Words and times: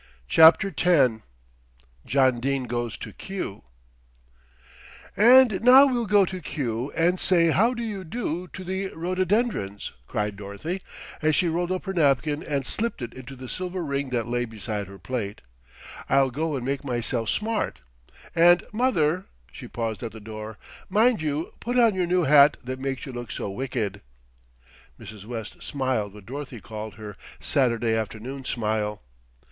CHAPTER 0.27 0.73
X 0.75 1.13
JOHN 2.07 2.39
DENE 2.39 2.63
GOES 2.63 2.97
TO 2.97 3.13
KEW 3.13 3.63
"And 5.15 5.61
now 5.61 5.85
we'll 5.85 6.07
go 6.07 6.25
to 6.25 6.41
Kew 6.41 6.91
and 6.95 7.19
say 7.19 7.51
how 7.51 7.75
do 7.75 7.83
you 7.83 8.03
do 8.03 8.47
to 8.47 8.63
the 8.63 8.87
rhododendrons," 8.95 9.91
cried 10.07 10.37
Dorothy, 10.37 10.81
as 11.21 11.35
she 11.35 11.49
rolled 11.49 11.71
up 11.71 11.85
her 11.85 11.93
napkin 11.93 12.41
and 12.41 12.65
slipped 12.65 13.03
it 13.03 13.13
into 13.13 13.35
the 13.35 13.47
silver 13.47 13.83
ring 13.85 14.09
that 14.09 14.25
lay 14.27 14.45
beside 14.45 14.87
her 14.87 14.97
plate. 14.97 15.41
"I'll 16.09 16.31
go 16.31 16.55
and 16.55 16.65
make 16.65 16.83
myself 16.83 17.29
smart; 17.29 17.77
and 18.33 18.63
mother" 18.73 19.25
she 19.51 19.67
paused 19.67 20.01
at 20.01 20.13
the 20.13 20.19
door 20.19 20.57
"mind 20.89 21.21
you 21.21 21.53
put 21.59 21.77
on 21.77 21.93
your 21.93 22.07
new 22.07 22.23
hat 22.23 22.57
that 22.63 22.79
makes 22.79 23.05
you 23.05 23.13
look 23.13 23.29
so 23.29 23.51
wicked." 23.51 24.01
Mrs. 24.99 25.25
West 25.25 25.61
smiled 25.61 26.15
what 26.15 26.25
Dorothy 26.25 26.59
called 26.59 26.95
her 26.95 27.15
"Saturday 27.39 27.93
afternoon 27.93 28.43
smile." 28.45 29.03